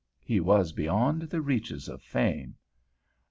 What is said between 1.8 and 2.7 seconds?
of fame.